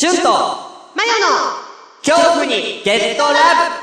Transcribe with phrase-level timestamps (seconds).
[0.00, 0.30] シュンと。
[0.96, 1.60] マヨの。
[2.02, 3.79] 恐怖にゲットラブ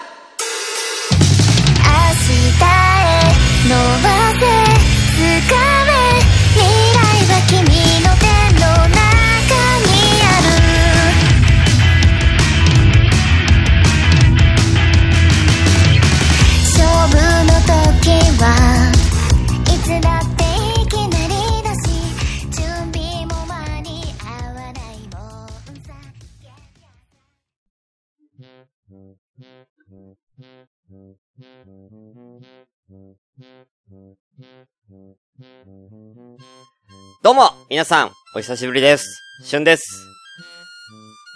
[37.24, 39.22] どうも、皆さん、お久しぶりです。
[39.44, 40.08] しゅんです。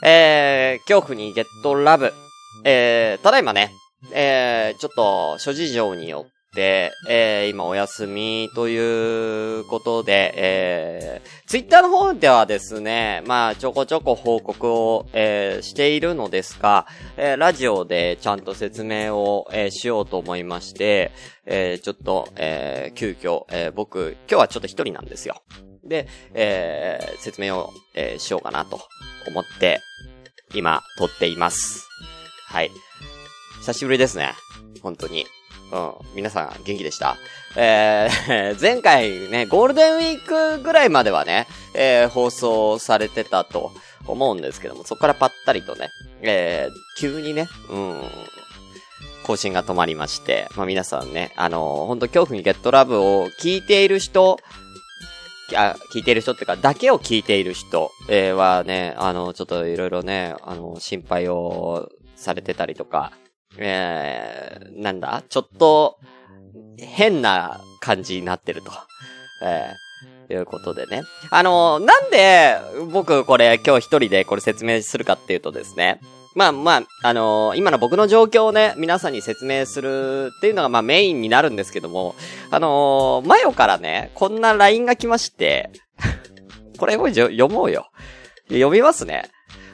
[0.06, 2.14] えー、恐怖にゲットラブ。
[2.64, 3.72] えー、ただいまね、
[4.14, 21.12] えー、ちょっと、諸事情によって、えー、今お休みということで、えー、ツイッターの方ではですね、まあ、ちょこちょこ報告を、えー、しているのですが、えー、ラジオでちゃんと説明を、えーしようと思いまして、
[21.46, 25.42] えー、ちょっと、えー、急遽、えー、僕、今日はちょっと一人なんですよ。
[25.86, 28.82] で、えー、説明を、えーしようかなと
[29.26, 29.80] 思って、
[30.54, 31.88] 今、撮っています。
[32.48, 32.72] はい。
[33.62, 34.34] 久しぶりですね。
[34.84, 35.26] 本当に。
[35.72, 35.94] うん。
[36.16, 37.18] 皆さん、元気でした？
[37.56, 43.72] えー、 前回ね、ゴールデンウィークぐらいまではね、えー、放送されてたと
[44.06, 45.90] 思うんですけども、そこからぱったりとね、
[46.22, 48.02] えー、急にね、うん、
[49.24, 54.40] 更新が止まりまして、まあ皆さんね、あのー、本当恐怖にゲットラブを聞いている人、
[55.54, 63.12] あ、聞いている人っていうか、だけを聞いている人、えーはね、あの、ちょっといろいろね、あの、心配をされてたりとか、
[63.58, 65.24] えー、なんだ？
[65.30, 66.00] ちょっと、
[66.78, 68.72] 変な感じになってると。
[69.44, 71.04] えー、いうことでね。
[71.30, 72.58] あの、なんで、
[72.92, 76.00] 僕これ今日一人でこれ説明するかっていうとですね。
[76.34, 82.16] まあまあ、あの今の僕の状況をね、皆さんに説明するっていうのがまあメインになるんですけども、
[82.52, 85.72] あのー、マヨからね、こんな LINE が来まして、
[86.78, 87.92] これ読もうよ。
[88.48, 89.30] 読みますね。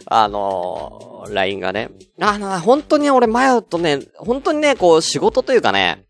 [0.09, 1.89] あのー、LINE がね。
[2.19, 6.05] あの、本当に俺マヨとね、本当にね、こう仕事というかね、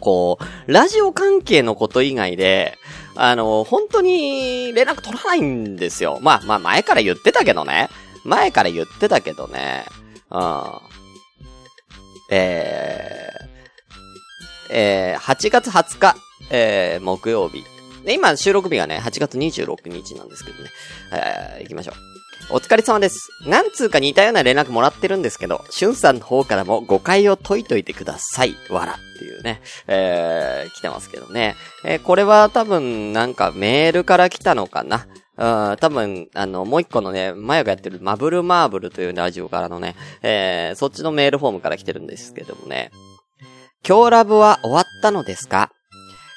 [0.00, 2.76] こう、ラジオ関係のこと以外で、
[3.14, 6.18] あのー、本当に連絡取らないんですよ。
[6.22, 7.88] まあまあ前から言ってたけどね。
[8.24, 9.84] 前から言ってたけどね。
[10.30, 10.62] うん。
[12.30, 16.16] えー、えー、8月20日、
[16.50, 17.62] えー、木曜日。
[18.04, 20.70] で、今収録日がね、8月26日なんですけどね。
[21.12, 22.11] えー、行きましょう。
[22.50, 23.30] お疲れ様です。
[23.46, 28.54] なんつうか似たような連絡もらってるんですけど、しゅんさんの方からも誤解を解いといてください。
[28.68, 31.56] わらっていうね、えー、来てますけどね。
[31.84, 35.06] えーこれは多分なんかメールから来たのかな。
[35.38, 42.90] うん、多分、あの、もう一個のね、マヨがやってるマブルマーブルというラジオからのね、えー、そっちのメールフォームから来てるんですけどもね。
[43.86, 45.70] 今日ラブは終わったのですか？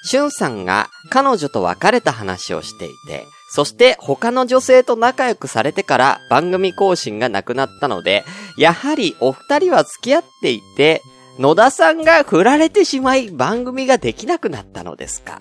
[0.06, 8.26] しゅんさんが彼女と別れた話をしていて、そして他の女性と仲良くされてから番組更新がなくなったので、
[8.58, 11.02] やはりお二人は付き合っていて、
[11.40, 15.40] 野田さんが振られてしまい番組ができなくなったのですか？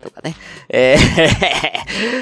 [0.00, 0.36] とかね。
[0.68, 0.96] え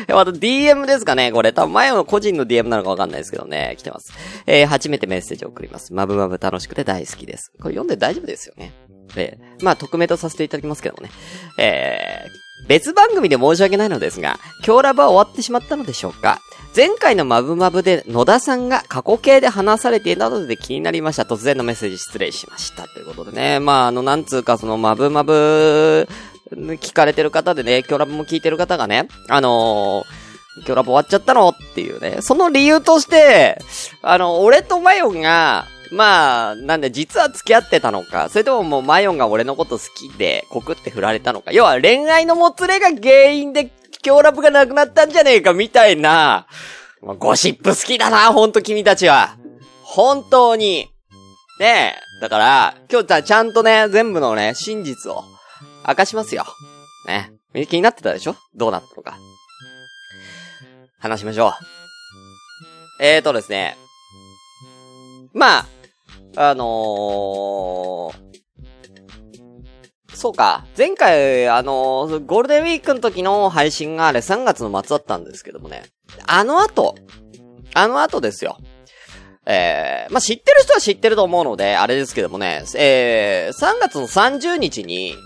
[0.08, 3.74] ー、 また DM ですかねこれ多分前の個人の DM なのかわかんないですけどね。
[3.76, 4.14] 来てます。
[4.46, 5.92] えー、初めてメッセージを送ります。
[5.92, 7.52] まぶまぶ楽しくて大好きです。
[7.60, 8.72] これ読んで大丈夫ですよね。
[9.16, 11.10] えー、まあ、匿名とさせていただきますけどもね。
[11.58, 16.40] えー、別番組で申し訳ないのですが、今日ラブは終わってしまったのでしょうか？
[16.74, 21.24] 前回のマブマブで野田さんが過去形で話されていたので気になりました。
[21.24, 22.88] 突然のメッセージ失礼しました。
[22.88, 23.60] ということでね。
[23.60, 26.08] まあ、あの、なんつうか、そのマブマブ、
[26.50, 31.50] 聞かれてる方でね、今日ラブも聞いてる方がね、あのー、今日ラブ終わっちゃったの？
[31.50, 32.22] っていうね。
[32.22, 33.58] その理由として、
[34.00, 41.52] あの、俺とマヨが、まあ、なんで、実は付き合ってたのか、それとももうマヨンが俺のこと好きで、告って振られたのか。
[41.52, 43.70] 要は恋愛のもつれが原因で、
[44.04, 46.46] 今日ラブがなくなったんじゃねえか、みたいな、
[47.02, 49.36] まあゴシップ好きだな、ほんと君たちは。
[49.82, 50.90] 本当に。
[51.60, 52.20] ねえ。
[52.22, 55.22] だから、今日じゃあちゃんとね、全部のね、真実を
[55.86, 56.46] 明かしますよ。
[57.06, 57.32] ね。
[57.68, 58.36] 気になってたでしょ？
[58.54, 59.18] どうなったのか。
[60.98, 61.52] 話しましょう。
[63.04, 63.76] えーとですね。
[65.34, 65.66] まあ、
[66.36, 68.32] あのー、
[70.14, 70.64] そうか。
[70.76, 75.82] 前回、あのーゴールデンウィークの時の配信があれ3月の末だったんですけどもね。
[76.26, 76.94] あの後、
[77.74, 78.58] あの後ですよ。
[79.46, 85.16] えー、まあ、知ってる人は知ってると思うので、あれですけどもね、えー、3月の30日に、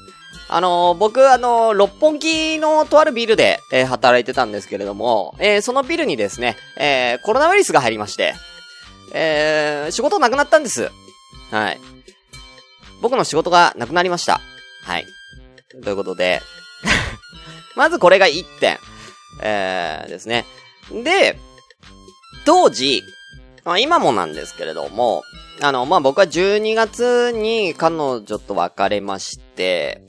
[0.49, 8.35] あのー僕、あのー六本木のとあるビルで、えー働いてたんですけれども、えーそのビルにですね、えーコロナウイルスが入りまして、
[9.13, 10.91] えー仕事なくなったんです。
[11.51, 11.81] はい。
[13.01, 14.41] 僕の仕事がなくなりました。
[14.83, 15.07] はい。
[15.83, 16.43] ということで、
[17.77, 18.79] まずこれが1点。
[19.43, 20.47] えー、ですね。
[21.05, 21.39] で、
[22.45, 23.03] 当時、
[23.65, 25.23] まあ今もなんですけれども、
[25.61, 30.03] あの、まあ僕は12月に彼女と別れまして、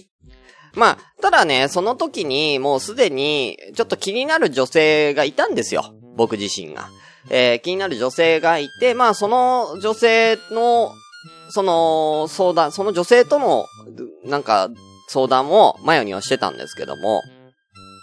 [0.78, 5.92] まあ、ただね、その時にもうすでにちょっと気になる女性がいたんですよ。
[6.16, 6.90] 僕自身が。
[7.30, 10.92] えー気になる女性がいて、まあその女性の、
[11.50, 13.66] その相談、その女性との、
[14.26, 14.70] なんか、
[15.10, 17.22] 相談をマヨにはしてたんですけども、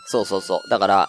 [0.06, 0.70] そうそうそう。
[0.70, 1.08] だから、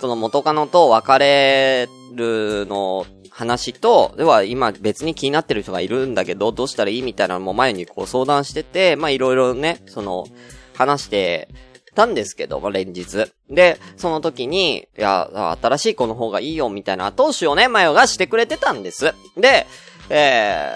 [0.00, 10.26] その元カノと別れるの話と、では今別に気になってる人がいるんだけど、どうしたらいいみたいなのも前にこう相談してて、まあいろいろね、その、
[10.74, 11.48] 話して
[11.94, 13.30] たんですけど、連日。
[13.48, 19.14] で、その時に、いや、新しい子の方がいいよみたいな後押しをね、マヨがしてくれてたんです。
[19.36, 19.66] で、
[20.10, 20.74] え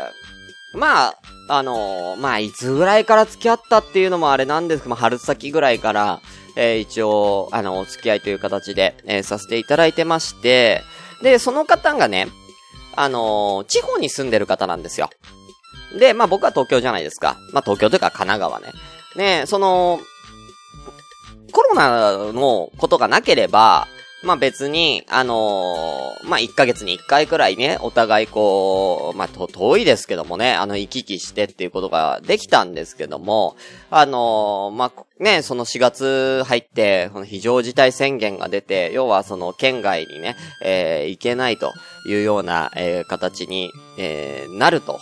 [0.74, 1.14] ー、まあ、
[1.50, 6.20] あのーまあ、いつぐらいから付き合ったっていうのもあれなんですけど、まあ、春先ぐらいから、
[6.56, 10.82] えー一応、あの、お付き合いという形で、えーさせていただいてまして、
[11.22, 12.28] で、その方がね、
[12.96, 15.08] あのー地方に住んでる方なんですよ。
[15.98, 17.36] で、まあ僕は東京じゃないですか。
[17.52, 18.72] まあ東京というか神奈川ね。
[19.16, 20.00] ねその、
[21.52, 23.86] コロナのことがなければ、
[24.22, 33.56] まあ別に、あのーまあ1ヶ月に1回くらいね、お互いこう、まあ遠いですけどもね、あの行き来してっていうことができたんですけども、
[33.90, 40.34] あのーまあね、その4月入って、この非常事態宣言が出て、要はその県外にね、
[40.64, 41.72] えー行けないと
[42.08, 44.98] いうような、えー形に、えーなると。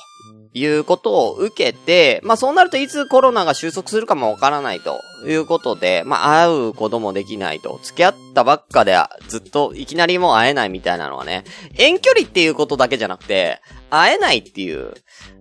[0.54, 7.78] いうことを受けて、まあそうなるといつコロナが収束するかもわからないということで、まあ会うこともできないと。
[7.82, 8.96] 付き合ったばっかで
[9.28, 11.44] ずっといきなりもう会えないみたいなのはね、
[11.74, 13.60] 遠距離っていうことだけじゃなくて、
[13.90, 14.94] 会えないっていう、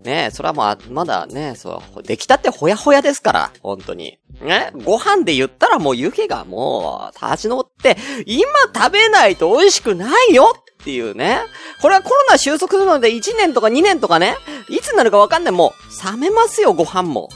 [0.04, 4.20] ねそれはまあ、まだね、そう、出来たってほやほやですから、本当に。
[4.42, 10.54] ねご飯で言ったらもう湯気がもう、立ち上って、今食べないと美味しくないよ
[10.86, 11.40] っていうね。
[11.82, 14.36] これはコロナ収束するので1年とか2年とかね、
[14.70, 15.52] いつになるかわかんない。
[15.52, 15.74] も
[16.04, 17.30] う、冷めますよ、ご飯も。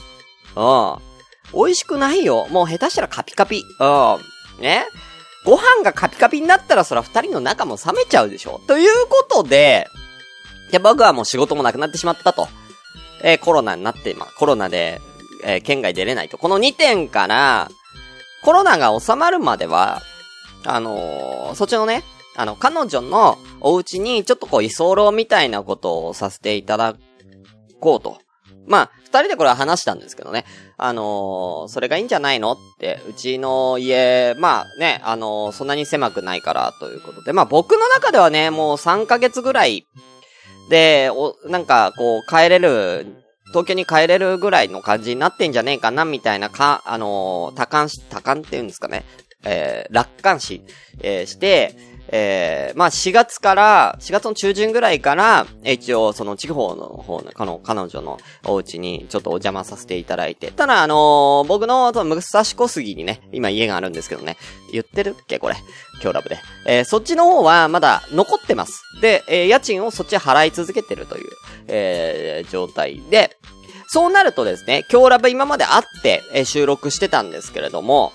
[0.54, 0.98] うん。
[1.52, 2.46] 美味しくないよ。
[2.50, 3.64] もう下手したらカピカピ。
[3.80, 4.62] うん。
[4.62, 4.86] ね。
[5.44, 8.60] ご飯がカピカピになったらそら二人の仲も冷めちゃうでしょ。
[8.68, 9.88] ということで、
[10.70, 12.46] で、僕はもう仕事もなくなってしまったと。
[13.24, 15.00] えーコロナになって、ま、コロナで、
[15.42, 16.38] えー県外出れないと。
[16.38, 17.68] この2点から、
[18.44, 20.02] コロナが収まるまでは、
[20.64, 22.04] あのーそっちのね、
[22.36, 26.94] あの、彼女のお家にちょっとこう居候みたいなことをさせていただ
[27.80, 28.18] こうと。
[28.66, 30.44] まあ、二人でこれは話したんですけどね。
[30.76, 39.86] あのーそれがいいんじゃないのって、うちの家、まあね、あのーそんなに狭くないからということで、まあ僕の中ではね、もう3ヶ月ぐらい
[40.70, 43.06] で、お、なんかこう帰れる、
[43.48, 49.04] 東京に帰れるぐらいの感じになってんじゃねえかな、みたいなか、あのー多感し、多感って言うんですかね。
[49.44, 50.62] えー、楽観視、
[51.02, 51.74] えーして、
[52.12, 60.50] えー、まあ4月から、4月の中旬ぐらいから、一応その地方の方の、かの、彼女のお家にちょっとお邪魔させていただいて。
[60.50, 64.36] ただあのー僕の、その、武蔵小杉にね、今家があるんですけどね、
[64.72, 65.38] 言ってるっけ？
[65.38, 65.56] これ。
[66.02, 66.38] 今日ラブで。
[66.66, 68.82] えーそっちの方はまだ残ってます。
[69.00, 71.30] で、えー家賃をそっち払い続けてるという、
[71.68, 73.36] えー状態で、
[73.86, 78.12] そうなるとですね、今日ラブ今まで会って、え収録してたんですけれども、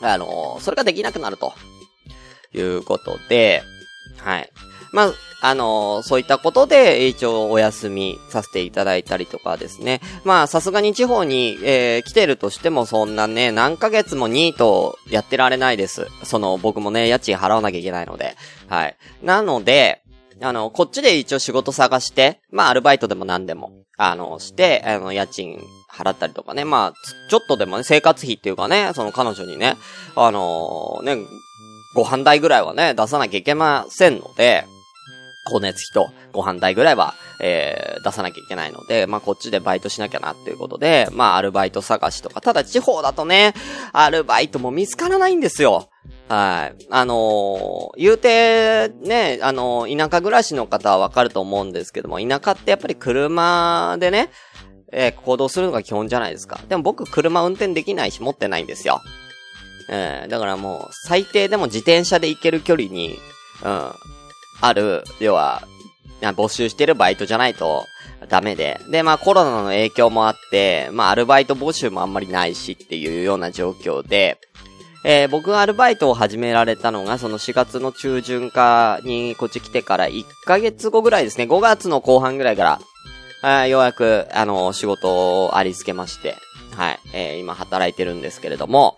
[0.00, 1.52] あのそれができなくなると。
[2.54, 3.62] いうことで、
[4.18, 4.50] はい。
[4.92, 5.12] まあ、
[5.44, 10.00] あのーそういったことで、一応お休みさせていただいたりとかですね。
[10.24, 16.06] まあ、さすがに地方に、えー来てるとしても、そんなね、何ヶ月もニートやってられないです。
[16.24, 18.36] その、僕もね、家賃払わなきゃいけないので。
[18.68, 18.96] はい。
[19.22, 20.02] なので、
[20.40, 25.58] あの、こっちで一応仕事探して、まあ、アルバイトでも何でも、あの、して、あの、家賃
[25.92, 29.76] 払ったりとかね、まあ、ちょっとでもね、生活費っていうかね、その彼女にね、
[30.16, 31.16] あのね、
[31.94, 34.64] ご飯代ぐらいはね、出さなきゃいけませんので、
[35.46, 43.54] 光熱費とご飯代ぐらいは、えー、出さなきゃいけないので、まあ、こっちでバイトしなきゃなっていうことで、まあ、アルバイト探しとか、ただ地方だとね、
[43.92, 45.88] アルバイトも見つからないんですよ。
[46.28, 46.86] はい。
[46.90, 54.30] あのー言うて、ね、あのー田舎暮らしの方はわかると思うんですけども、田舎ってやっぱり車でね、
[54.92, 56.60] えー行動するのが基本じゃないですか。
[56.68, 59.00] でも僕車運転できないし持ってないんですよ。
[59.94, 63.18] えー、だからもう、最低でも自転車で行ける距離に、
[63.62, 63.92] うん、
[64.62, 65.62] ある、要は、
[66.22, 67.84] 募集してるバイトじゃないと
[68.28, 68.80] ダメで。
[68.88, 74.38] で、まあコロナの影響もあって、まあアルバイト募集もあんまりないしっていうような状況で、
[75.04, 81.44] えー僕がアルバイトを始められたのが、その4月の中旬かにこっち来てから1ヶ月後ぐらいですね。
[81.44, 82.80] 5月の後半ぐらいから、
[83.42, 86.36] あようやく、あの、仕事をありつけまして、
[86.76, 88.96] はい、えー今働いてるんですけれども、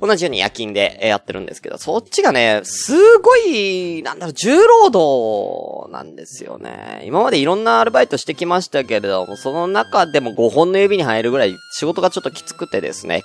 [0.00, 7.02] 同じように夜勤でやってるんですけど、そっちがね、すごい、なんだろう、重労働なんですよね。
[7.04, 13.22] 今までいろんなアルバイトしてきましたけれども、その中でも5本の指に入るぐらい仕事がちょっときつくてですね。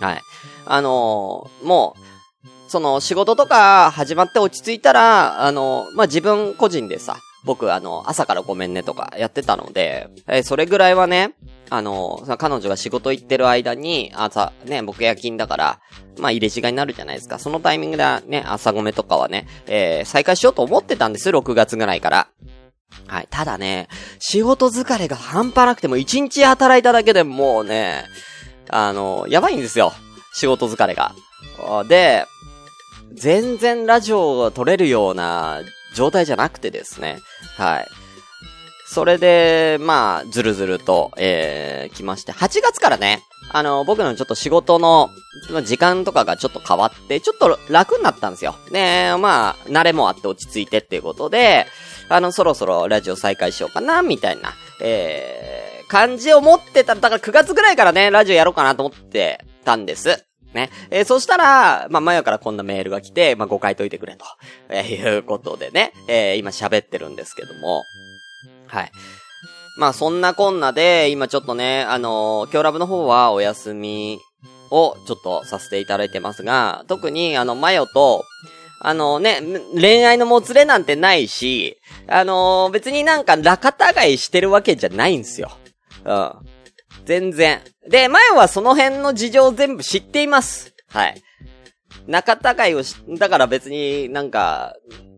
[0.00, 0.22] はい。
[0.66, 2.00] あのーもう、
[2.68, 11.34] その仕事とか始まって落ち着いたら、あのまあ、自分個人でさ、僕あの、朝からごめんねとかやってたので、えーそれぐらいはね、
[11.70, 15.80] あのその彼女が仕事行ってる間に、朝、ね、僕夜勤だから、
[16.18, 17.38] まあ、入れ違いになるじゃないですか。
[17.38, 22.28] そのタイミングでね、朝ごめとかはね、えー再開しようと思ってたんですよ、6月ぐらいから。
[23.06, 23.28] はい。
[23.30, 28.04] ただね、仕事疲れが半端なくても1日働いただけでもうね、
[28.68, 29.92] あの、やばいんですよ。
[30.32, 31.14] 仕事疲れが。
[31.88, 32.26] で、
[33.12, 35.60] 全然ラジオが撮れるような
[35.94, 37.18] 状態じゃなくてですね。
[37.56, 37.88] はい。
[38.92, 45.10] それで、まあ、ずるずると、えー、来まして、8月からね、あの、僕のちょっと仕事の、
[45.52, 48.56] まあ時間とかがちょっと変わって、ちょっと楽になったんですよ。
[48.72, 51.66] で、まあ、慣れもあって落ち着いてっていうことで、
[52.08, 56.96] あの、そろそろラジオ再開しようかな、みたいな、えー、感じを持ってた。
[56.96, 60.24] だから9月ぐらいからね、ラジオやろうかなと思ってたんです。
[60.52, 60.68] ね。
[60.90, 64.24] えーそしたら、まあ、前からこんなメールが来て、まあ、誤解解いてくれと、
[64.68, 67.84] えーいうことでね、えー今喋ってるんですけども、
[68.70, 68.92] はい。
[69.76, 74.20] まあ、そんなこんなで、今ちょっとね、あのー今日ラブの方はお休み
[74.70, 78.24] をちょっとさせていただいてますが、特にあの、マヨと、
[78.82, 79.40] あのね、
[79.74, 81.76] 恋愛のもつれなんてないし、
[82.08, 85.50] あのー別になんか仲違いしてるわけじゃないんですよ。
[86.04, 86.32] うん。
[87.04, 87.60] 全然。
[87.88, 90.74] で、マヨはその辺の事情全部知っています。
[90.88, 91.22] はい。
[92.06, 94.74] 仲違いをし、だから別になんか、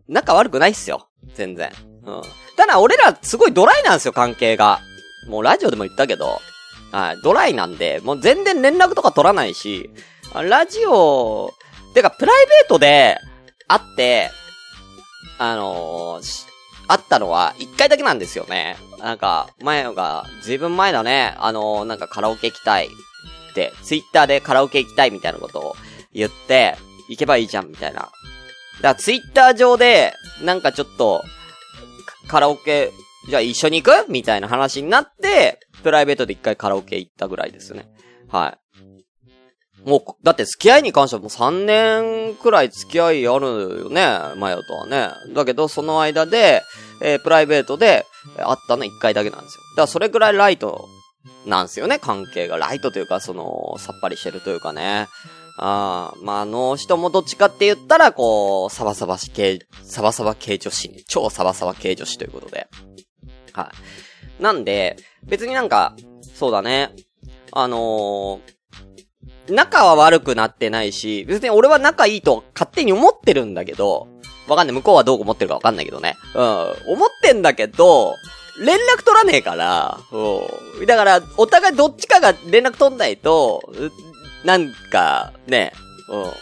[0.09, 1.09] 仲悪くないっすよ。
[1.35, 1.71] 全然。
[2.05, 2.23] うん。
[2.57, 4.81] ただ俺らすごいドライなんですよ、関係が。
[5.29, 6.41] もうラジオでも言ったけど、
[6.91, 9.91] はい、ドライなんで、もう全然連絡とか取らないし、
[10.35, 11.53] ラジオ、
[11.95, 13.19] てかプライベートで
[13.69, 14.31] 会って、
[15.39, 16.53] あのー
[16.89, 18.77] 会ったのは一回だけなんですよね。
[18.99, 25.77] なんか、前が、ずいぶん前だね、あのーなんかカラオケ行きたいって、ツイッターでカラオケ行きたいみたいなことを
[26.13, 26.77] 言って、
[27.09, 28.01] 行けばいいじゃん、みたいな。
[28.01, 28.11] だか
[28.83, 31.25] らツイッター上で、なんかちょっと、
[32.33, 32.93] カラオケ、
[33.29, 34.11] じゃあ一緒に行く？
[34.11, 37.93] みたいな話になって、プライベートで一回カラオケ行ったぐらいですね。
[38.27, 38.57] は
[39.85, 39.89] い。
[39.89, 44.07] もう、だって付き合いに関してはもう3年くらい付き合いあるよね、
[44.39, 45.11] マヨとはね。
[45.35, 46.63] だけど、その間で、
[47.03, 48.07] えープライベートで、
[48.39, 49.61] 会ったの一回だけなんですよ。
[49.73, 50.89] だからそれぐらいライト
[51.45, 52.57] なんですよね、関係が。
[52.57, 55.09] ライトというか、その、さっぱりしてるというかね。
[55.65, 62.67] ああ、まあ、あの人もどっちかって言ったら、こう、サバサバし系、サバサバ系女子に、超サバサバ系女子ということで。
[63.53, 63.71] は
[64.41, 64.43] い。
[64.43, 65.95] なんで、別になんか、
[66.35, 66.91] そうだね。
[67.53, 68.53] あのー
[69.49, 74.09] 仲は悪くなってないし、別に俺は仲いいと勝手に思ってるんだけど、
[74.49, 74.75] わかんない。
[74.75, 76.17] 向こうはどう思ってるかわかんないけどね。
[76.35, 76.43] うん。
[76.93, 78.15] 思ってんだけど、
[78.61, 80.87] 連絡取らねえから、うん。
[80.87, 83.63] だから、お互いどっちかが連絡取んないと、
[84.45, 85.73] なんか、ね、
[86.09, 86.33] うん。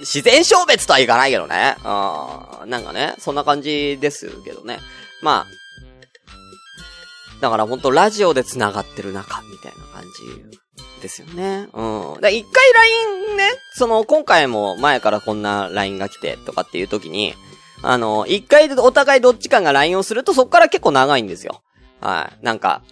[0.00, 1.76] 自然消滅とはいかないけどね。
[1.80, 2.70] うん。
[2.70, 4.78] なんかね、そんな感じですけどね。
[5.22, 10.04] まあ、だからほんとラジオで繋がってる仲みたいな感
[10.48, 11.68] じですよね。
[11.72, 12.20] うん。
[12.20, 17.34] だ一回 LINE ね、その今回も前からこんな LINE が来てとかっていう時に、
[17.82, 21.62] あの、一回お互いどっちかが LINE をするとそっから結構長いんですよ。
[22.00, 22.44] はい。
[22.44, 22.82] なんか、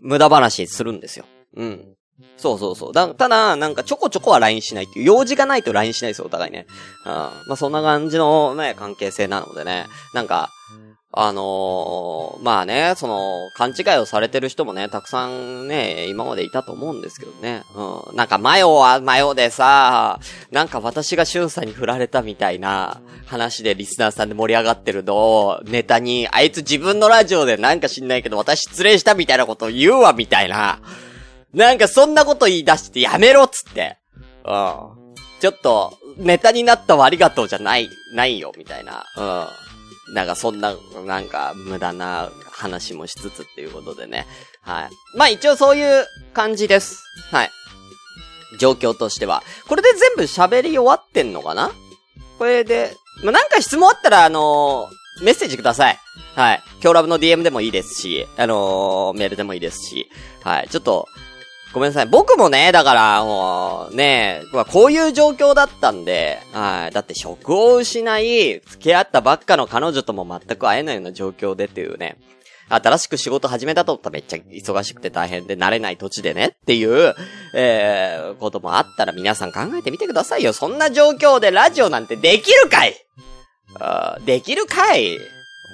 [0.00, 1.26] 無駄話するんですよ。
[1.56, 1.96] うん。
[2.36, 2.92] そうそうそう。
[2.92, 6.66] だ、ただ、なんかちょこちょこは LINE しないっていう、用事がないと LINE しないですよ、お互いね。
[7.04, 7.12] うん。
[7.12, 9.86] まあ、そんな感じのね、関係性なのでね。
[10.14, 10.50] なんか、
[11.18, 17.62] あのーまあね、その、勘違いをされてる人もね、たくさんね、今までいたと思うんですけどね。
[17.74, 18.16] うん。
[18.16, 20.20] なんか、マヨはマヨでさ、
[20.50, 30.80] なんか私がシュンさんに振られたみたいな話でリスナーさんで盛り上がってるのを、ネタに、あいつ自分のラジオでなんか知んないけど、私失礼したみたいなことを言うわ、みたいな。
[31.56, 33.96] なんかそんなこと言い出してやめろっつって。
[34.44, 35.14] うん。
[35.40, 39.04] ちょっと、ネタになったわありがとうじゃない、ないよ、みたいな。
[40.08, 40.14] うん。
[40.14, 44.26] なんかそんな、なんか無駄な話もしつつっていうことでね。
[44.60, 44.90] はい。
[45.16, 47.02] まあ一応そういう感じです。
[47.32, 47.50] はい。
[48.60, 49.42] 状況としては。
[49.66, 51.72] これで全部喋り終わってんのかな？
[52.38, 55.98] これで、まあ、なんか質問あったら、あのーメッセージください。
[56.34, 56.62] はい。
[56.82, 60.10] 今日ラブの DM でもいいですし、あのーメールでもいいですし、
[60.42, 60.68] はい。
[60.68, 61.08] ちょっと、
[61.76, 62.06] ごめんなさい。
[62.06, 66.90] 僕もね、だから、もう、ね、まこういう状況だったんで、はい。
[66.90, 72.16] だって職を失い、付き合ったばっかの彼女とも全く会えないような状況でっていうね。
[72.70, 77.14] 新しく仕事始めたと思ったらめっちゃ忙しくて大変で慣れない土地でねっていう、
[77.54, 80.54] えー、こともあったら皆さん考えてみてくださいよ。
[80.54, 82.94] そんな状況でラジオなんてできるかい
[83.78, 85.18] あできるかい？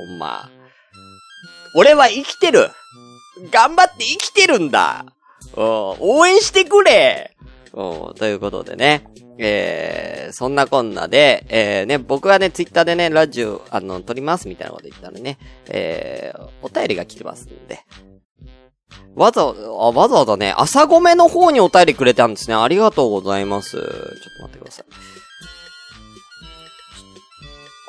[0.08, 0.50] ほんま。
[1.76, 2.68] 俺は生きてる
[3.52, 5.06] 頑張って生きてるんだ
[5.56, 7.36] 応援してくれ
[7.72, 9.04] ということでね。
[9.38, 17.80] えー、そんなこんなで、えー、ね、僕はね、ツイッターでね、ラジオ、あの、撮りますみたいなこと言ったらね、えー、お便りが来てますんで。
[19.14, 22.54] わざ、あ、わざわざね、朝ごめの方にお便りくれたんですね。
[22.54, 23.70] ありがとうございます。
[23.72, 24.86] ちょっと待ってください。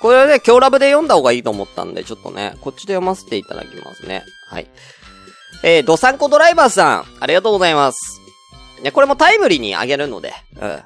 [0.02, 4.24] これはね、今日ラブで読んだ方がいいと思ったんで、ちょっとね、こっちで読ませていただきますね。
[4.50, 4.68] はい。
[5.62, 8.22] えー、ドサンコドライバーさん、ありがとうございます。
[8.82, 10.82] ね、これもタイムリーにあげるので、うん。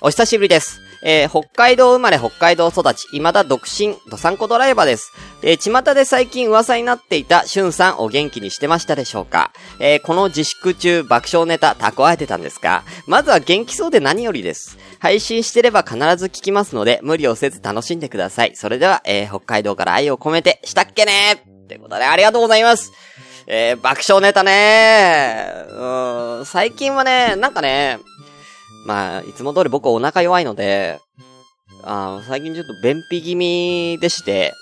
[0.00, 0.80] お久しぶりです。
[1.00, 5.12] えー、北海道生まれ北海道育ち、未だ独身、ドサンコドライバーです。
[5.42, 9.52] えー、巷で最近噂になっていた、しゅんさんお元気にしてましたでしょうか？
[9.78, 12.82] えー、この自粛中爆笑ネタ蓄えてたんですか？
[13.06, 14.76] まずは元気そうで何よりです。
[14.98, 18.56] 配信してれば必ず聞きますので、無理をせず楽しんでください。
[18.56, 22.92] それでは、えー、北海道から愛を込めて、したっけねということで、ありがとうございます。
[23.50, 27.98] えー、爆笑ネタねうん、最近はね、なんかね、
[28.86, 31.00] まあ、いつも通り僕お腹弱いので、
[31.82, 34.52] あー最近ちょっと便秘気味でして、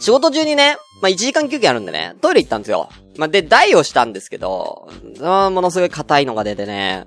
[0.00, 2.90] 仕事中にね、まあ1時間休憩あるんでね、トイレ行ったんですよ。
[3.16, 4.88] まあで、台をしたんですけど、
[5.20, 7.06] ものすごい硬いのが出てね、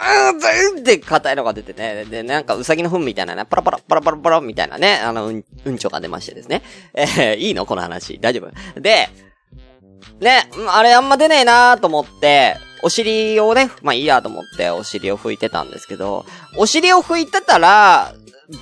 [0.00, 2.06] あー全然硬いのが出てね。
[2.06, 6.62] で、なんか、うさぎの糞みたいなね、パラパラ、パラパラパラみたいなね、あの、うん、うんちょが出ましてですね。
[6.94, 7.66] えー、いいの？
[7.66, 8.18] この話。
[8.18, 8.40] 大丈
[8.74, 8.80] 夫？
[8.80, 9.08] で、
[10.20, 16.24] ね、あれあんま出ねえなーと思って、お尻をね、まあいいやと思って、お尻を拭いてたんですけど、
[16.56, 18.12] お尻を拭いてたら、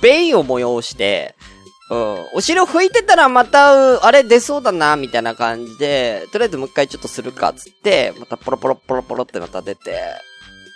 [0.01, 1.35] 便を催して、
[1.89, 2.25] うん。
[2.33, 9.99] お尻を拭いてたらまた、あれ出そうだな、みたいな感じで、とりあえずもう一回ちょっとするか、つって、またポロポロポロポロってまた出て、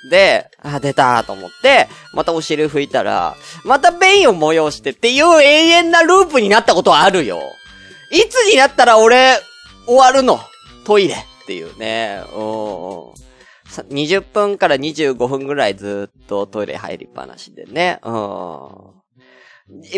[0.10, 7.42] で、あ、出たと思って、またお尻拭いたら、また便を催してっていう永遠なループになったことはあるよ。
[8.12, 9.40] いつになったら俺、
[9.86, 10.40] 終わるの
[10.88, 12.24] トイレっていうね。
[12.34, 12.40] うん。
[13.90, 18.00] 20分から25分ぐらいずっとトイレ入りっぱなしでね。
[18.04, 18.10] う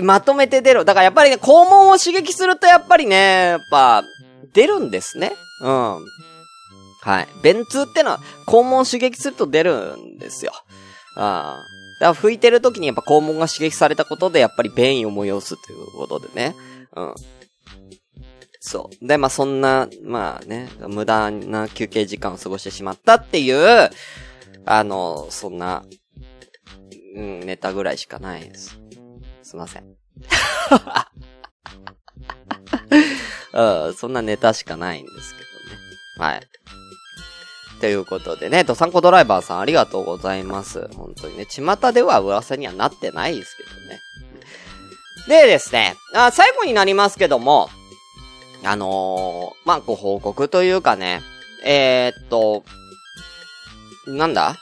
[0.01, 0.03] ん。
[0.03, 0.85] まとめて出る。
[0.85, 4.03] だからやっぱりね、肛門を刺激するとやっぱりね、やっぱ、
[4.51, 5.31] 出るんですね。
[5.61, 5.99] うん。
[7.01, 7.27] はい。
[7.43, 10.53] 便通ってのは、肛門を刺激すると出るんですよ。
[11.15, 11.63] ああ。
[11.99, 16.55] だから拭いてる時にやっぱ肛門が刺激されたことで、やっぱり便意を催すということでね。
[16.95, 17.15] うん。
[18.59, 19.07] そう。
[19.07, 23.51] で、まあ、そんな、まあね、無駄な休憩時間を過ごしてしまったってい
[23.85, 23.89] う、
[24.65, 25.85] あの、そんな、
[27.15, 28.79] うん、ネタぐらいしかないです。
[29.43, 29.85] すいません。
[33.51, 36.31] うん、そんなネタしかないんですけどね。
[36.33, 36.47] はい。
[37.79, 40.89] ということでね、ドサンコドライバーさんありがとうございます。
[40.95, 44.01] 本当にね、巷では噂にはなってないですけどね。
[45.27, 47.69] でですね、あ最後になりますけども、
[48.63, 51.21] あのー、まあ、ご報告というかね、
[51.65, 52.63] えー、っと、
[54.07, 54.55] なんだ？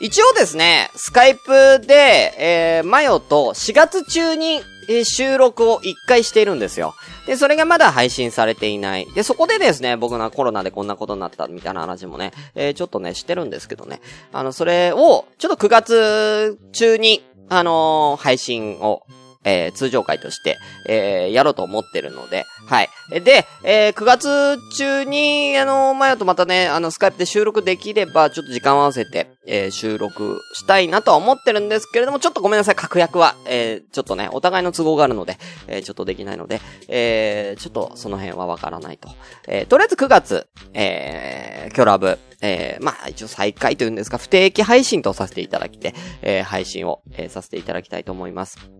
[0.00, 6.94] 一応ですね、スカイプで、えー、マヨと4月中に、えー収録を1回しているんですよ。
[7.26, 9.06] で、それがまだ配信されていない。
[9.14, 14.00] で、そこでですね、僕がコロナでこんなことになったみたいな話もね、えー、ちょっとね、してるんですけどね。
[14.32, 19.02] あの、それを、ちょっと9月中に、あのー配信を、
[19.44, 22.88] えー通常回として、えーやろうと思ってるので、はい。
[23.22, 39.08] で、えー9月中に、あの、マヨとまたね、あの、スカイプで収録できれば、ちょっと時間を合わせて、えー収録したいなとは思ってるんですけれども、ちょっとごめんなさい、確約は、えーちょっとね、お互いの都合があるので、えーちょっとできないので、えーちょっとその辺はわからないと。
[39.48, 48.79] えーとりあえず9月、えー、キョラブ、えーまあ、一応再開というんですか、不定期配信とさせていただきて、えー配信を、えーさせていただきたいと思います。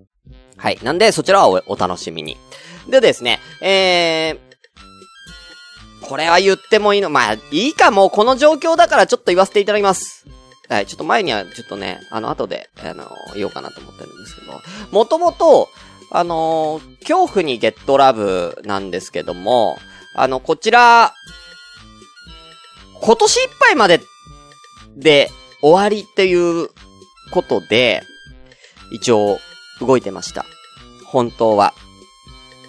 [0.56, 0.78] はい。
[0.82, 2.36] なんで、そちらはおお楽しみに。
[2.88, 10.26] でですね、えー、これは言ってもいいの、まあ、いいか、もこの状況だからちょっと言わせていただきます。
[10.68, 14.60] はい、ちょっと前にはちょっとね、あの、後で、あの、言おうかなと思ってるんですけど、
[14.92, 15.68] もともと、
[16.12, 19.78] あの恐怖にゲットラブなんですけども、
[20.14, 21.14] あの、こちら、
[23.00, 24.00] 今年いっぱいまで
[24.96, 25.30] で
[25.62, 26.68] 終わりっていう
[27.30, 28.02] ことで、
[28.92, 29.38] 一応
[29.80, 30.44] 動いてました。
[31.06, 31.74] 本当は。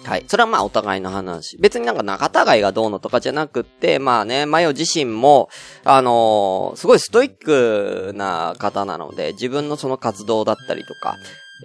[0.04, 0.24] はい。
[0.26, 1.56] それはまあお互いの話。
[1.58, 5.48] 別になんか仲違いがどうのとかじゃなくって、まあね、マヨ自身も、
[5.84, 11.16] あのーすごいストイックな方なので、自分のその活動だったりとか、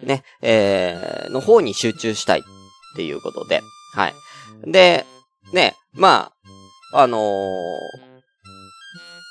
[0.04, 2.44] ね、えー、の方に集中したいっ
[2.96, 3.62] ていうことで、
[3.94, 4.14] はい。
[4.66, 5.06] で、
[5.54, 6.32] ね、ま
[6.94, 8.07] あ、あのー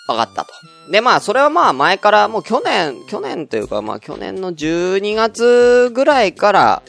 [0.09, 0.53] わかったと。
[0.91, 6.83] で、まあ、それはまあ、前から、もう去年、去年というか、まあ、去年の12月ぐらいから、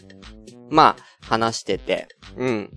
[0.69, 2.71] まあ、話してて、うん。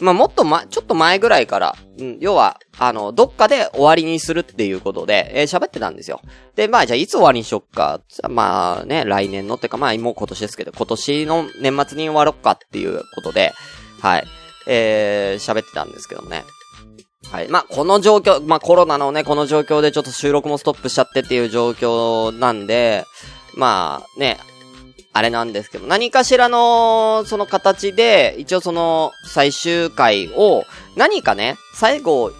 [0.00, 6.20] まあ、もっとま、ちょっと前ぐらいから、うん、要は、あの、どっかで終わりにするっていうことで、えー喋ってたんですよ。
[6.54, 8.00] で、まあ、じゃあいつ終わりにしよっか？
[8.30, 13.52] まあね、来年のってか、まあ、もう今年ですけど、今年の年末に終わろっかっていうことで、
[14.00, 14.24] はい。
[14.68, 16.44] えー、喋ってたんですけどもね。
[17.30, 17.48] はい。
[17.48, 23.04] まあ、この状況、まあ、コロナのね、この状況でちょっと収録もストップしちゃってっていう状況なんで、
[23.54, 24.38] まあ、ね、
[25.12, 30.64] あれなんですけど、何かしらの、その形で、一応その、最終回を、
[30.96, 32.32] 何かね、最後、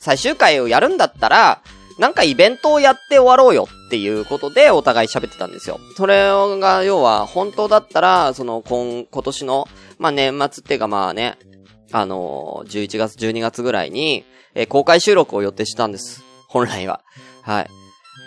[0.00, 1.62] 最終回をやるんだったら、
[1.98, 5.78] なんかイベントをやって終わろうよっていうことでお互い喋ってたんですよ。
[5.96, 11.38] それが、要は、本当だったら、その、今、今年の、まあ、年末っていうかまあね、
[11.92, 14.24] あのー、11月、12月ぐらいに、
[14.54, 16.22] えー公開収録を予定したんです。
[16.48, 17.02] 本来は。
[17.42, 17.70] はい。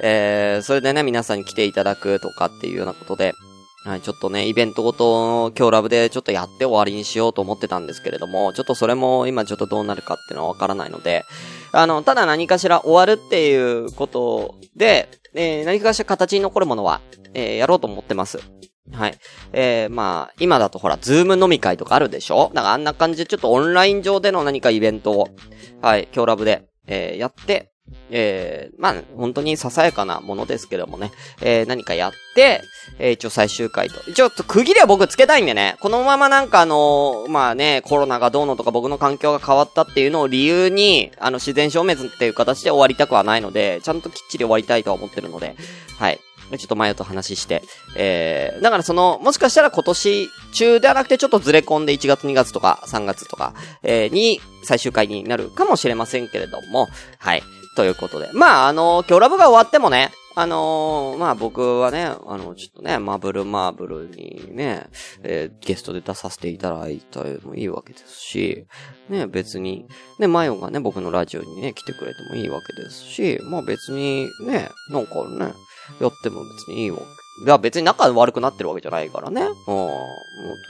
[0.01, 3.33] えー、それでね、皆さんに来ていただくとかっていうようなことで、
[3.85, 11.25] はい、ちょっとね、イベントごと、今日ラブでちょっとやって終わりにしようと思ってたんですけれども、ちょっとそれも今ちょっとどうなるかっていうのはわからないので、
[11.73, 17.01] あの、ただ何かしら終わるっていうことで、えー何かしら形に残るものは、
[17.33, 18.39] えーやろうと思ってます。
[18.91, 19.17] はい。
[19.53, 22.51] えー、まあ、今だとほら、ズーム飲み会とかあるでしょ？
[22.53, 25.29] だからあんな感じでちょっとオンライン上での何かイベントを、
[25.81, 27.71] はい、今日ラブで、えーやって、
[28.09, 32.61] えー、まあ、本当にささやかなものですけどもね、えー、何かやって、
[32.99, 34.09] えー、一応最終回と。
[34.09, 45.55] 一応、区切りは僕つけたいんでね、このままなんかあのーまあね、コロナがどうのとか僕の環境が変わったっていうのを理由に、あの、自然消滅っていう形で終わりたくはないので、ちゃんときっちり終わりたいとは思ってるので、
[45.97, 46.19] はい。
[46.57, 47.63] ちょっと前と話して、
[47.95, 56.87] えー、だからその、もしかしたら今年中ではなくてちょっとずれ込んで1月2月とか3月とか、えー、に最終回になるかもしれませんけれども、
[57.19, 57.43] はい。
[57.75, 58.29] ということで。
[58.33, 64.87] まあ、あの今日ラブが終わってもね、あのーまあ僕はね、あの、ちょっとね、マブルマーブルにね、
[65.21, 68.65] えーゲストで出させていただいたりもいいわけですし、
[69.09, 69.85] ね、別に、
[70.19, 75.53] ね、マヨがね、僕のラジオにね、来てくれてもいいわけですし、まあ別に、ね、なんかね、
[75.99, 77.03] やっても別にいいわけ。
[77.45, 79.41] いや、別に仲悪くなってるわけじゃないからね。
[79.41, 79.97] うん、本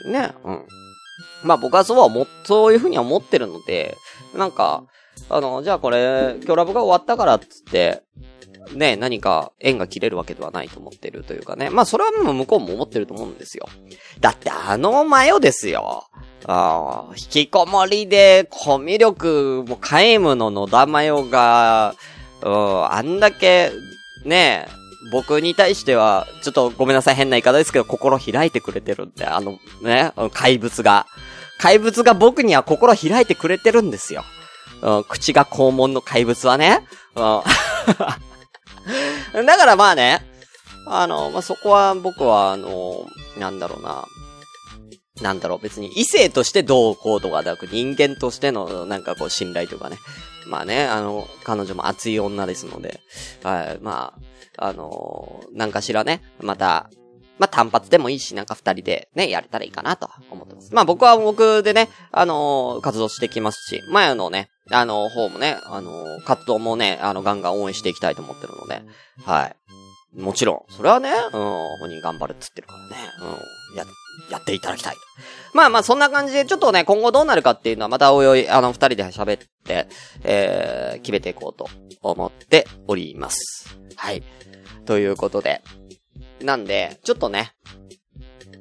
[0.04, 0.68] 当にね、うん。
[1.44, 3.98] まあ僕はそうは思っ、そういうふうには思ってるので、
[4.36, 4.84] なんか、
[5.30, 8.04] あの、じゃあこれ、今日ラブが終わったからっつって、
[8.74, 11.70] ね、何か縁が切れるわけではないと思ってるというかね。
[11.70, 13.68] まあそれはもう向こうも思ってると思うんですよ。
[14.22, 16.06] だってあのマヨですよ。
[16.46, 21.96] ああ、引きこもりで、コミュ力も皆無の野田マヨが、
[22.42, 23.72] うん、あんだけ、
[24.26, 24.68] ね
[25.12, 31.06] 僕に対しては、ちょっとごめんなさい変な言い方ですけど、心開いてくれてるんで、あの、ね、怪物が。
[31.60, 34.24] 怪物が僕には心開いてくれてるんですよ。
[34.82, 36.86] うん、口が肛門の怪物はね。
[37.16, 37.24] うん。
[39.46, 40.26] だからまあね、
[40.86, 44.06] あの、まあ、そこは僕は、あの、なんだろうな。
[45.22, 49.98] なんだろう、別に異性としてどうこうとかなく、人間としての、なんかこう、信頼とかね。
[50.48, 53.00] まあね、あの、彼女も熱い女ですので、
[53.44, 56.90] はい、まあ、あのなんかしらね、また、
[57.40, 60.74] まあ、単発でもいいし、なんか二人でね、やれたらいいかなと思ってます。
[60.74, 68.84] まあ、僕は僕でね、あの活動してきますし、前のね、あの方もね、あの活動もね、あの、ガンガン応援していきたいと思ってるので、
[69.26, 69.56] はい。
[70.16, 71.32] もちろん、それはね、うん、
[71.80, 72.96] 本人頑張るっつってるからね、
[73.72, 73.86] うん、や、
[74.30, 74.96] やっていただきたい。
[75.54, 79.88] まあまあ、そんな感じで、ちょっとね、今後どうなるかっていうのは、またおいおい、あの、二人で喋って、
[80.24, 81.68] えー、決めていこうと
[82.02, 83.78] 思っております。
[83.96, 84.24] はい。
[84.86, 85.64] ということで、
[86.42, 87.54] なんで、ちょっとね、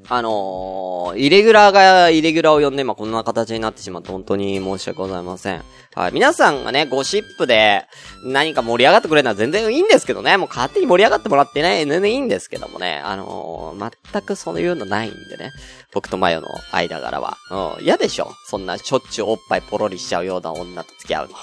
[0.08, 5.62] あのー、イレギュラーがイレギュラーを呼んで、まあ、こんな形になってしまって本当に申し訳ございません。
[5.94, 6.12] はい。
[6.12, 7.86] 皆さんがね、ゴシップで
[8.24, 10.36] 何か盛り上がってくれるのは全然いいんですけどね。
[10.36, 13.00] もう勝手に盛り上がってもらってね、全然いいんですけどもね。
[13.04, 15.52] あのー、全くそういうのないんでね。
[15.92, 17.36] 僕とマヨの間柄は。
[17.78, 17.84] うん。
[17.84, 21.34] 嫌でしょそんなしょっちゅうおっぱいポロリしちゃうような女と付き合うの。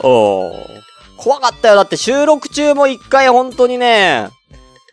[0.02, 0.88] おー。
[1.18, 1.76] 怖かったよ。
[1.76, 4.30] だって収録中も一回本当にね、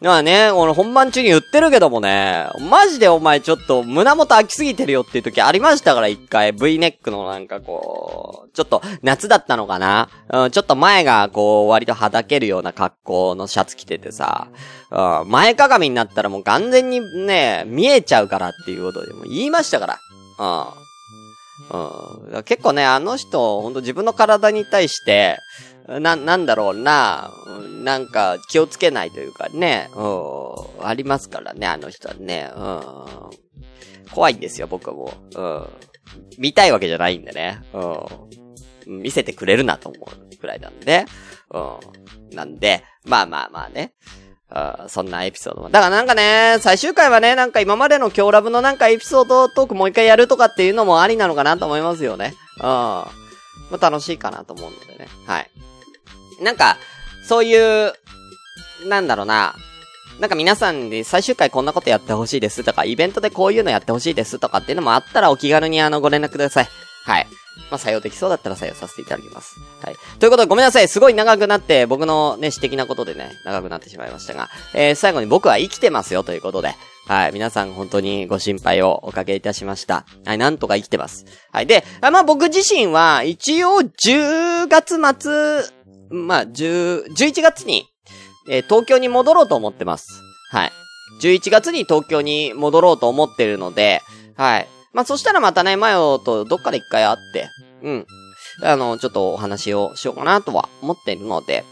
[0.06, 6.54] まあね、俺本番中に言ってるけどもね、マジでお前ちょっと胸元開きすぎてるよっていう時ありましたから、一回。
[6.54, 14.48] V ネックのなんかこう、ちょっと夏だったのかなうん、ちょっと前がこう、割とはだけるような格好のシャツ着ててさ、
[14.92, 20.00] うん、前かがみになったらもう完全にね、見えちゃうからっていうことでも言いましたから。
[21.72, 22.36] うん。
[22.36, 22.44] うん。
[22.44, 25.40] 結構ね、あの人、ほんと自分の体に対して、
[25.88, 27.32] な、なんだろうな、
[27.84, 32.82] なんか気をつけないというかね、うん、ありますからね、あの人はね、うん。
[34.12, 35.14] 怖いんですよ、僕はも。
[35.36, 35.68] ううん。
[36.38, 39.02] 見たいわけじゃないんでね、うん。
[39.02, 41.06] 見せてくれるなと思うくらいなんで、
[41.52, 42.36] うん。
[42.36, 43.94] なんで、まあまあまあね。
[44.52, 45.70] うんそんなエピソードも。
[45.70, 52.36] だからなんかね、最終回はね、なんか今までの今日ラブのなんかエピソードトークもう一回やるとかっていうのもありなのかなと思いますよね。
[52.58, 52.64] うん。
[52.64, 53.10] ま
[53.72, 55.08] あ、楽しいかなと思うのでね。
[55.26, 55.50] はい。
[56.42, 56.78] なんか、
[57.24, 57.94] そういう、
[58.88, 59.56] なんだろうな。
[60.20, 66.68] なんか皆さんで最終回こんなことやってほしいですとか、イベントでこういうのやってほしいですとかっていうのもあったらお気軽にあのご連絡ください。
[67.04, 67.28] はい。
[67.72, 69.58] まあ、採用できそうだったら採用させていただきます。
[69.82, 69.96] はい。
[70.20, 70.88] ということでごめんなさい。
[70.88, 76.76] すごい長くなって、僕のね、私的なことでね、長くなってしまいましたが、えー、最後に僕は生きてますよということで、
[77.08, 77.32] はい。
[77.34, 80.06] 皆さん本当にご心配をおかけいたしました。
[80.26, 80.38] はい。
[80.38, 81.26] なんとか生きてます。
[81.52, 81.68] はい。
[81.68, 85.75] で、あまあ、僕自身は、一応、10月末、
[86.10, 87.88] まあ、10、11月に、
[88.50, 90.22] えー東京に戻ろうと思ってます。
[90.52, 90.72] はい。
[91.22, 94.02] 11月に東京に戻ろうと思ってるので、
[94.36, 94.68] はい。
[94.94, 97.50] まあ、そしたらまたね、マヨとどっかで一回会って、
[97.84, 98.06] うん。
[98.64, 101.64] あの、ちょっとお話をしようかなとは思ってるので、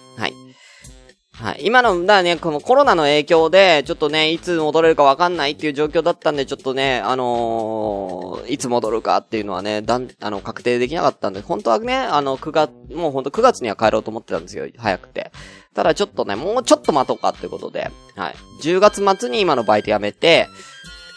[1.35, 1.61] はい。
[1.63, 15.31] 今の、だね、このコロナの影響で、ちょっとね、いつ戻れるかわかんないっていう状況だったんで、ちょっとね、あのーいつ戻るかっていうのはね、だん、あの、確定できなかったんで、本当はね、あの、9月、もう本当9月には帰ろうと思ってたんですよ、早くて。
[15.73, 18.35] ただちょっとね、もうちょっと待とうかっていうことで、はい。
[18.61, 20.47] 10月末に今のバイト辞めて、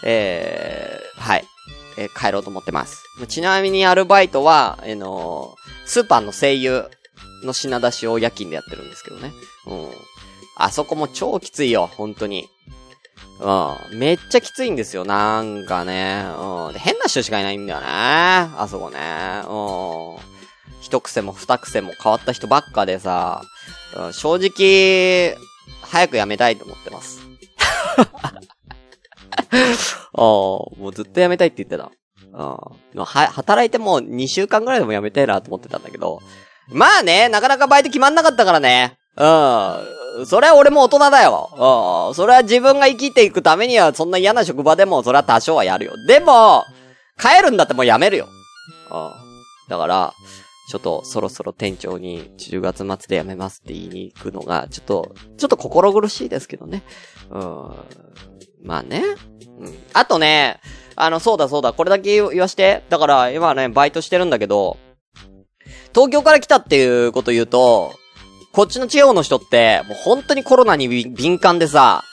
[0.03, 1.45] えー、はい。
[1.99, 3.03] えー帰ろうと思ってます。
[3.29, 6.91] ちなみにアルバイトは、あのースーパーの声優
[7.47, 9.33] の品出しを夜勤でやってるんですけどね。
[9.67, 9.91] うん。
[10.57, 12.49] あそこも超きついよ、本当に。
[13.41, 13.99] うん。
[13.99, 16.25] めっちゃきついんですよ、なんかね。
[16.39, 16.73] うん。
[16.73, 17.87] で、変な人しかいないんだよね。
[17.87, 18.99] あそこね。
[19.49, 20.37] うん。
[20.81, 23.43] 一癖も二癖も変わった人ばっかでさ、
[23.97, 25.37] うん、正直、
[25.83, 27.21] 早く辞めたいと思ってます。
[28.23, 28.33] あ
[30.15, 31.91] あ、もうずっと辞めたいって言ってた。
[32.33, 33.05] うん。
[33.05, 36.23] は、働いてもう2週間ぐらいでも辞めたいなと思ってたんだけど。
[36.69, 38.99] まあね、なかなかバイト決まんなかったからね。
[39.17, 40.27] うん。
[40.27, 42.09] それは俺も大人だよ。
[42.09, 42.15] うん。
[42.15, 45.93] それは自分が生きていくためには、そんな嫌な職場でも、それは多少はやるよ。
[46.07, 46.65] でも、
[47.19, 48.27] 帰るんだってもう辞めるよ。
[48.91, 49.11] うん。
[49.69, 50.15] だから、
[50.69, 56.83] ちょっとそろそろ店長に10月末で辞めますって言いに行くのが、ちょっと、ちょっと心苦しいですけどね。
[57.31, 57.71] うん。
[58.65, 59.03] まあね。
[59.61, 59.79] うん。
[59.93, 60.61] あとね、
[60.97, 62.83] あの、そうだそうだ、これだけ言わして。
[62.89, 64.77] だから、今ね、バイトしてるんだけど、
[65.97, 67.95] 東京から来たっていうこと言うと、
[68.53, 72.05] こっちの地方の人って、もう本当にコロナに敏感でさ、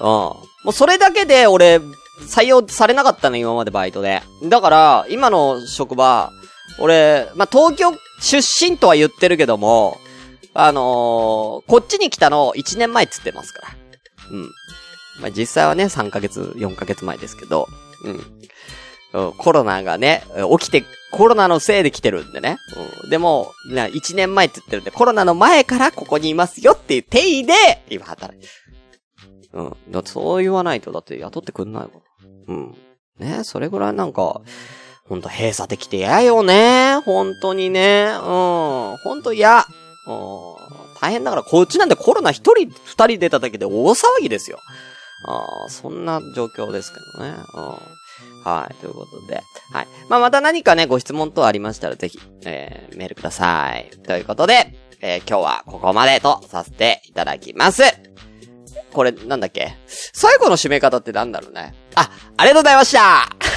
[0.00, 0.06] うん。
[0.06, 1.78] もうそれだけで俺、
[2.28, 4.22] 採用されなかったの、今までバイトで。
[4.42, 6.32] だから、今の職場、
[6.80, 9.96] 俺、まあ、東京出身とは言ってるけども、
[10.54, 10.84] あのー
[11.68, 13.68] こっちに来たの1年前っつってますから。
[14.32, 14.42] うん。
[15.20, 17.68] まあ、実際はね、3ヶ月、4ヶ月前ですけど、
[18.04, 18.20] うん。
[19.12, 20.22] うんコロナがね、
[20.58, 22.58] 起きて、コロナのせいで来てるんでね。
[23.02, 27.54] うん、でも、な、1年前って言ってるんで、コロナの前からここにいますよっていう定位で、
[27.88, 28.52] 今働いてる。
[29.54, 29.76] うん。
[29.90, 32.02] だってそう言わないと、だって雇ってくんないもん。
[32.48, 32.76] うん。
[33.18, 34.42] ねそれぐらいなんか、
[35.08, 37.00] ほんと閉鎖的で嫌よね。
[37.04, 38.10] 本当にね。
[38.12, 38.22] うん。
[38.22, 39.64] ほんと嫌。
[40.06, 40.58] うん。
[41.00, 44.58] 大変だから、こっちなんでコロナ一人、二人出ただけで大騒ぎですよ。
[45.26, 47.34] ああ、そんな状況ですけどね。
[47.54, 47.97] うん。
[48.44, 48.74] はい。
[48.76, 49.42] ということで。
[49.72, 49.86] はい。
[50.08, 53.90] まあ、また何かね、ご質問等ありましたら、ぜひ、えー、メールください。
[54.04, 57.82] ということで、えー、今日はここまでとさせていただきます。
[58.92, 59.76] これ、なんだっけ？
[59.86, 61.74] 最後の締め方ってなんだろうね。
[61.94, 63.47] あ、ありがとうございました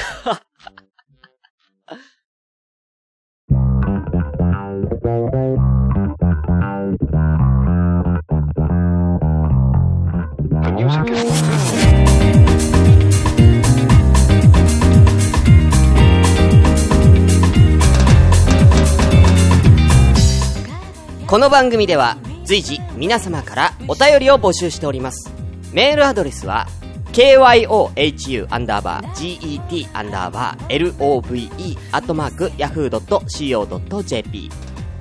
[21.32, 25.32] この番組では随時皆様からお便りを募集しております。
[25.72, 26.68] メールアドレスは
[27.14, 34.50] kyohu アンダーバー get アンダーバー love アットマーク yahoo.co.jp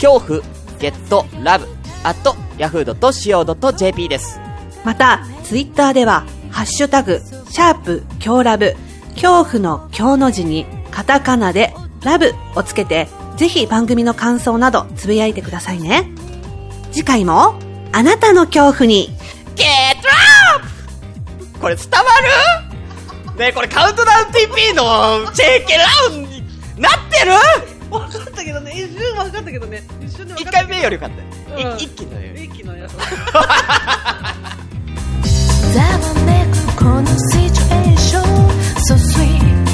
[0.00, 0.40] 恐怖
[0.78, 0.92] get
[1.42, 1.66] love
[2.04, 4.38] アット yahoo.co.jp です。
[4.84, 8.76] また、ツイッターでは、ハッシュタグ、シャープ、強ラブ、
[9.14, 16.19] 恐怖の強の字に、カタカナで、ラブをつけて、ぜひ番組の感想などつぶやいてくださいね。
[16.92, 17.54] 次回も、
[17.92, 19.08] あなたの恐怖に、
[19.56, 20.14] ゲットラ
[20.60, 21.98] ップこれ伝わ
[23.32, 23.38] る？
[23.38, 26.42] ねえ、これカウントダウン TP のチェーケラウンに
[26.78, 27.32] なってる？
[27.90, 31.70] わかったけどね、一瞬わかったけどね、一瞬で一回目よりよかったよ。
[31.72, 31.78] うん。
[31.78, 32.44] い一気のより。
[32.44, 32.92] 一気のやつ。
[35.74, 35.88] ざわ
[36.26, 38.24] めくこのシチュエーション。
[38.86, 39.69] So sweet